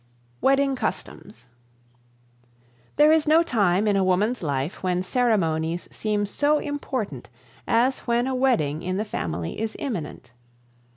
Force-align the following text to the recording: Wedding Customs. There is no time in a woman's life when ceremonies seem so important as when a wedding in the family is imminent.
Wedding 0.41 0.75
Customs. 0.75 1.45
There 2.95 3.11
is 3.11 3.27
no 3.27 3.43
time 3.43 3.87
in 3.87 3.95
a 3.95 4.03
woman's 4.03 4.41
life 4.41 4.81
when 4.81 5.03
ceremonies 5.03 5.87
seem 5.91 6.25
so 6.25 6.57
important 6.57 7.29
as 7.67 7.99
when 7.99 8.25
a 8.25 8.33
wedding 8.33 8.81
in 8.81 8.97
the 8.97 9.05
family 9.05 9.59
is 9.61 9.75
imminent. 9.77 10.31